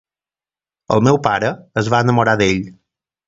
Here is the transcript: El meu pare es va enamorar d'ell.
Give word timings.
El 0.95 1.03
meu 1.07 1.19
pare 1.27 1.51
es 1.83 1.91
va 1.95 2.01
enamorar 2.05 2.37
d'ell. 2.43 2.65